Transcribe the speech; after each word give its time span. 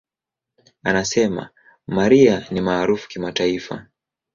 Anasema, 0.83 1.49
"Mariah 1.87 2.51
ni 2.51 2.61
maarufu 2.61 3.09
kimataifa. 3.09 3.85